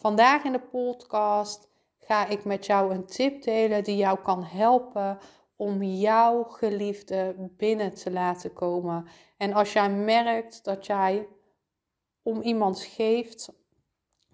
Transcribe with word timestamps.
Vandaag 0.00 0.44
in 0.44 0.52
de 0.52 0.60
podcast 0.60 1.68
ga 1.98 2.26
ik 2.26 2.44
met 2.44 2.66
jou 2.66 2.94
een 2.94 3.06
tip 3.06 3.42
delen 3.42 3.84
die 3.84 3.96
jou 3.96 4.18
kan 4.22 4.44
helpen 4.44 5.18
om 5.56 5.82
jouw 5.82 6.42
geliefde 6.42 7.34
binnen 7.56 7.94
te 7.94 8.10
laten 8.10 8.52
komen. 8.52 9.06
En 9.36 9.52
als 9.52 9.72
jij 9.72 9.90
merkt 9.90 10.64
dat 10.64 10.86
jij 10.86 11.28
om 12.22 12.40
iemand 12.40 12.80
geeft, 12.80 13.52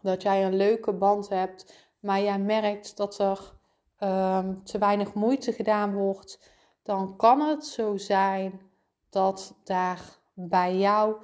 dat 0.01 0.23
jij 0.23 0.45
een 0.45 0.57
leuke 0.57 0.93
band 0.93 1.29
hebt, 1.29 1.89
maar 2.01 2.21
jij 2.21 2.39
merkt 2.39 2.97
dat 2.97 3.19
er 3.19 3.53
ehm, 3.99 4.55
te 4.63 4.79
weinig 4.79 5.15
moeite 5.15 5.53
gedaan 5.53 5.95
wordt, 5.95 6.51
dan 6.83 7.17
kan 7.17 7.41
het 7.41 7.67
zo 7.67 7.97
zijn 7.97 8.61
dat 9.11 9.61
daar 9.65 10.19
bij 10.35 10.77
jou 10.77 11.17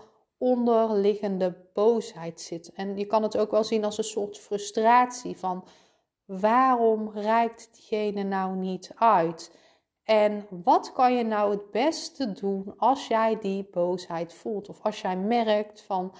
onderliggende 0.42 1.54
boosheid 1.72 2.40
zit. 2.40 2.72
En 2.72 2.96
je 2.96 3.06
kan 3.06 3.22
het 3.22 3.38
ook 3.38 3.50
wel 3.50 3.64
zien 3.64 3.84
als 3.84 3.98
een 3.98 4.04
soort 4.04 4.38
frustratie 4.38 5.36
van 5.36 5.64
waarom 6.24 7.10
reikt 7.14 7.68
diegene 7.72 8.22
nou 8.22 8.56
niet 8.56 8.90
uit? 8.94 9.56
En 10.04 10.46
wat 10.50 10.92
kan 10.92 11.14
je 11.16 11.24
nou 11.24 11.50
het 11.50 11.70
beste 11.70 12.32
doen 12.32 12.74
als 12.76 13.06
jij 13.06 13.38
die 13.40 13.68
boosheid 13.70 14.34
voelt? 14.34 14.68
Of 14.68 14.82
als 14.82 15.00
jij 15.00 15.16
merkt 15.16 15.82
van 15.82 16.14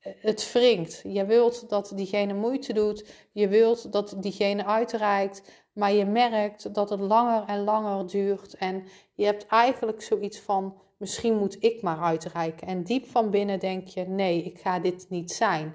eh, 0.00 0.12
het 0.16 0.52
wringt. 0.52 1.02
Je 1.04 1.24
wilt 1.24 1.68
dat 1.68 1.92
diegene 1.94 2.34
moeite 2.34 2.72
doet. 2.72 3.28
Je 3.32 3.48
wilt 3.48 3.92
dat 3.92 4.16
diegene 4.18 4.64
uitreikt. 4.64 5.64
Maar 5.72 5.92
je 5.92 6.04
merkt 6.04 6.74
dat 6.74 6.90
het 6.90 7.00
langer 7.00 7.44
en 7.46 7.64
langer 7.64 8.06
duurt. 8.06 8.54
En 8.54 8.84
je 9.14 9.24
hebt 9.24 9.46
eigenlijk 9.46 10.02
zoiets 10.02 10.40
van: 10.40 10.80
misschien 11.00 11.38
moet 11.38 11.56
ik 11.64 11.82
maar 11.82 11.98
uitreiken. 11.98 12.66
En 12.66 12.82
diep 12.82 13.06
van 13.06 13.30
binnen 13.30 13.58
denk 13.58 13.88
je: 13.88 14.04
nee, 14.04 14.42
ik 14.42 14.58
ga 14.58 14.78
dit 14.78 15.06
niet 15.08 15.32
zijn. 15.32 15.74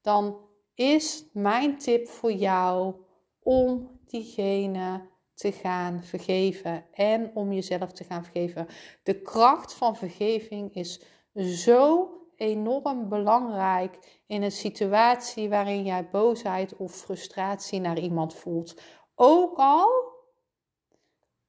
Dan 0.00 0.36
is 0.74 1.24
mijn 1.32 1.78
tip 1.78 2.08
voor 2.08 2.32
jou 2.32 2.94
om 3.42 4.00
diegene 4.04 5.10
te 5.34 5.52
gaan 5.52 6.04
vergeven 6.04 6.84
en 6.92 7.30
om 7.34 7.52
jezelf 7.52 7.92
te 7.92 8.04
gaan 8.04 8.24
vergeven. 8.24 8.66
De 9.02 9.20
kracht 9.20 9.74
van 9.74 9.96
vergeving 9.96 10.74
is 10.74 11.02
zo 11.34 12.10
enorm 12.36 13.08
belangrijk 13.08 14.20
in 14.26 14.42
een 14.42 14.52
situatie 14.52 15.48
waarin 15.48 15.84
jij 15.84 16.08
boosheid 16.10 16.76
of 16.76 16.94
frustratie 16.94 17.80
naar 17.80 17.98
iemand 17.98 18.34
voelt. 18.34 18.80
Ook 19.14 19.56
al 19.56 19.90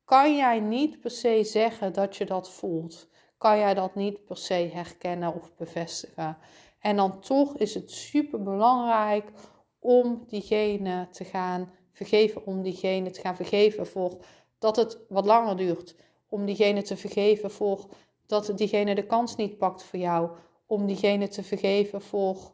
kan 0.05 0.35
jij 0.35 0.59
niet 0.59 0.99
per 0.99 1.11
se 1.11 1.44
zeggen 1.44 1.94
dat 1.94 2.16
je 2.16 2.25
dat 2.25 2.51
voelt. 2.51 3.11
Kan 3.44 3.58
jij 3.58 3.73
dat 3.73 3.95
niet 3.95 4.25
per 4.25 4.38
se 4.38 4.69
herkennen 4.73 5.33
of 5.33 5.55
bevestigen. 5.55 6.38
En 6.80 6.95
dan 6.95 7.19
toch 7.19 7.58
is 7.58 7.73
het 7.73 7.91
super 7.91 8.44
belangrijk 8.44 9.31
om 9.79 10.23
diegene 10.28 11.07
te 11.12 11.23
gaan 11.23 11.72
vergeven. 11.91 12.45
Om 12.45 12.62
diegene 12.62 13.12
te 13.12 13.22
gaan 13.22 13.35
vergeven 13.35 13.88
voor 13.88 14.18
dat 14.59 14.75
het 14.75 14.97
wat 15.09 15.25
langer 15.25 15.57
duurt. 15.57 15.95
Om 16.29 16.45
diegene 16.45 16.81
te 16.81 16.97
vergeven 16.97 17.51
voor 17.51 17.85
dat 18.25 18.57
diegene 18.57 18.95
de 18.95 19.06
kans 19.06 19.35
niet 19.35 19.57
pakt 19.57 19.84
voor 19.84 20.00
jou. 20.00 20.29
Om 20.66 20.85
diegene 20.85 21.28
te 21.28 21.44
vergeven 21.44 22.01
voor 22.01 22.53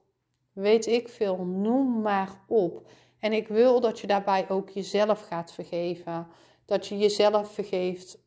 weet 0.54 0.88
ik 0.88 1.10
veel, 1.10 1.38
noem 1.38 2.02
maar 2.02 2.42
op. 2.48 2.90
En 3.20 3.34
ik 3.34 3.48
wil 3.48 3.82
dat 3.82 4.00
je 4.00 4.08
daarbij 4.08 4.50
ook 4.50 4.70
jezelf 4.70 5.22
gaat 5.22 5.52
vergeven. 5.52 6.28
Dat 6.66 6.88
je 6.88 6.98
jezelf 6.98 7.54
vergeeft 7.54 8.18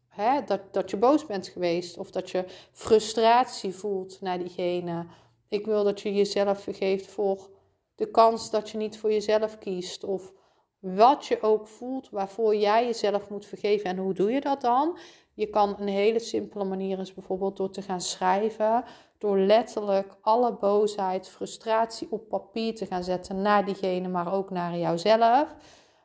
dat, 0.47 0.61
dat 0.71 0.91
je 0.91 0.97
boos 0.97 1.27
bent 1.27 1.49
geweest 1.49 1.99
of 1.99 2.11
dat 2.11 2.31
je 2.31 2.45
frustratie 2.73 3.75
voelt 3.75 4.21
naar 4.21 4.39
diegene. 4.39 5.07
Ik 5.49 5.67
wil 5.67 5.85
dat 5.85 6.01
je 6.01 6.15
jezelf 6.15 6.63
vergeeft 6.63 7.07
voor 7.07 7.51
de 7.95 8.11
kans 8.11 8.51
dat 8.51 8.71
je 8.71 8.79
niet 8.79 8.99
voor 8.99 9.13
jezelf 9.13 9.59
kiest 9.59 10.05
of 10.05 10.33
wat 10.79 11.27
je 11.27 11.43
ook 11.43 11.69
voelt 11.69 12.11
waarvoor 12.11 12.57
jij 12.57 12.85
jezelf 12.85 13.31
moet 13.31 13.47
vergeven. 13.47 13.91
En 13.91 13.97
hoe 13.97 14.15
doe 14.15 14.33
je 14.33 14.41
dat 14.41 14.61
dan? 14.61 14.99
Je 15.35 15.47
kan 15.47 15.77
een 15.79 15.89
hele 15.89 16.19
simpele 16.19 16.65
manier 16.65 16.99
is 16.99 17.15
bijvoorbeeld 17.15 17.57
door 17.57 17.71
te 17.71 17.83
gaan 17.83 18.01
schrijven, 18.01 18.85
door 19.19 19.39
letterlijk 19.39 20.17
alle 20.21 20.53
boosheid, 20.53 21.29
frustratie 21.29 22.09
op 22.11 22.29
papier 22.29 22.75
te 22.75 22.87
gaan 22.87 23.05
zetten 23.05 23.43
naar 23.43 23.65
diegene, 23.65 24.09
maar 24.09 24.33
ook 24.33 24.51
naar 24.51 24.79
jouzelf. 24.79 25.55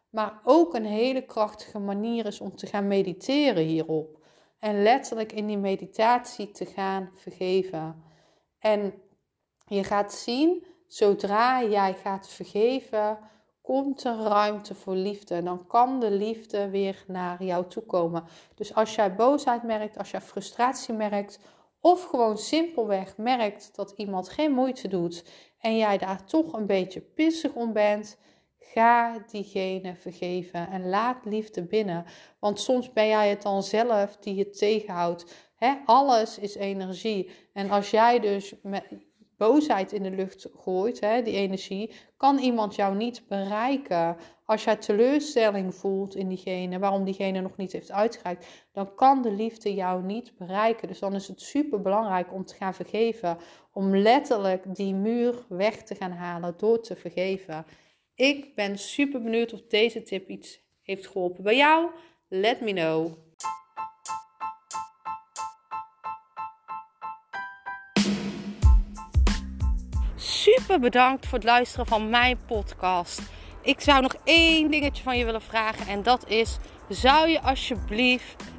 Maar 0.10 0.40
ook 0.44 0.74
een 0.74 0.86
hele 0.86 1.26
krachtige 1.26 1.80
manier 1.80 2.26
is 2.26 2.42
om 2.42 2.56
te 2.56 2.68
gaan 2.68 2.88
mediteren 2.88 3.64
hierop. 3.64 4.26
En 4.60 4.84
letterlijk 4.84 5.32
in 5.32 5.48
die 5.48 5.58
meditatie 5.58 6.52
te 6.52 6.66
gaan 6.66 7.10
vergeven. 7.14 8.04
En 8.60 8.94
je 9.66 9.84
gaat 9.84 10.14
zien, 10.14 10.66
zodra 10.88 11.64
jij 11.64 11.94
gaat 11.94 12.28
vergeven, 12.28 13.20
komt 13.62 14.04
er 14.04 14.16
ruimte 14.16 14.76
voor 14.76 14.96
liefde. 14.96 15.44
Dan 15.44 15.68
kan 15.68 16.00
de 16.00 16.12
liefde 16.12 16.70
weer 16.70 17.04
naar 17.08 17.44
jou 17.44 17.68
toe 17.68 17.84
komen. 17.84 18.24
Dus 18.56 18.74
als 18.74 18.96
jij 18.96 19.16
boosheid 19.16 19.64
merkt, 19.64 19.98
als 19.98 20.12
jij 20.12 20.22
frustratie 20.22 20.94
merkt, 20.94 21.40
of 21.82 22.04
gewoon 22.04 22.38
simpelweg 22.38 23.18
merkt 23.18 23.76
dat 23.76 23.92
iemand 23.96 24.30
geen 24.30 24.52
moeite 24.52 24.88
doet 24.88 25.24
en 25.60 25.78
jij 25.78 25.98
daar 25.98 26.26
toch 26.26 26.54
een 26.54 26.66
beetje 26.66 27.02
pissig 27.02 27.54
om 27.54 27.74
bent, 27.74 28.18
ga 28.74 29.24
diegene 29.32 29.96
vergeven 29.96 30.70
en 30.70 30.90
laat 30.90 31.26
liefde 31.26 31.64
binnen. 31.64 32.06
Want 32.40 32.60
soms 32.60 32.94
ben 32.94 33.08
jij 33.08 33.30
het 33.30 33.42
dan 33.42 33.64
zelf 33.64 34.18
die 34.18 34.40
het 34.40 34.58
tegenhoudt. 34.58 35.50
alles 35.86 36.40
is 36.40 36.56
energie. 36.56 37.30
En 37.54 37.70
als 37.70 37.90
jij 37.92 38.20
dus 38.20 38.54
met 38.62 38.84
boosheid 39.38 39.92
in 39.92 40.04
de 40.04 40.12
lucht 40.12 40.48
gooit, 40.56 41.00
die 41.00 41.36
energie, 41.36 41.92
kan 42.18 42.38
iemand 42.38 42.76
jou 42.76 42.96
niet 42.96 43.28
bereiken. 43.28 44.18
Als 44.46 44.64
jij 44.64 44.76
teleurstelling 44.76 45.76
voelt 45.76 46.16
in 46.16 46.28
diegene, 46.28 46.80
waarom 46.80 47.04
diegene 47.04 47.42
nog 47.42 47.58
niet 47.58 47.72
heeft 47.72 47.92
uitgereikt, 47.92 48.48
dan 48.72 48.96
kan 48.96 49.22
de 49.22 49.32
liefde 49.32 49.74
jou 49.74 50.04
niet 50.04 50.38
bereiken. 50.38 50.88
Dus 50.88 51.00
dan 51.00 51.14
is 51.14 51.28
het 51.28 51.42
super 51.42 51.82
belangrijk 51.82 52.34
om 52.34 52.46
te 52.46 52.56
gaan 52.56 52.74
vergeven. 52.74 53.38
Om 53.74 53.96
letterlijk 53.96 54.76
die 54.76 54.94
muur 54.94 55.46
weg 55.50 55.84
te 55.84 55.96
gaan 55.96 56.12
halen 56.12 56.54
door 56.58 56.82
te 56.82 56.96
vergeven. 56.96 57.66
Ik 58.18 58.56
ben 58.56 58.78
super 58.78 59.22
benieuwd 59.22 59.54
of 59.54 59.62
deze 59.62 60.04
tip 60.04 60.30
iets 60.30 60.60
heeft 60.82 61.08
geholpen 61.08 61.44
bij 61.44 61.56
jou. 61.56 61.90
Let 62.28 62.62
me 62.62 62.74
know. 62.74 63.14
Super 70.16 70.80
bedankt 70.80 71.26
voor 71.26 71.38
het 71.38 71.48
luisteren 71.48 71.86
van 71.86 72.10
mijn 72.10 72.38
podcast. 72.46 73.22
Ik 73.62 73.82
zou 73.82 74.02
nog 74.02 74.16
één 74.24 74.72
dingetje 74.72 75.04
van 75.04 75.18
je 75.18 75.26
willen 75.26 75.42
vragen 75.42 75.88
en 75.88 76.04
dat 76.04 76.30
is: 76.30 76.58
zou 76.90 77.30
je 77.30 77.42
alsjeblieft 77.42 78.44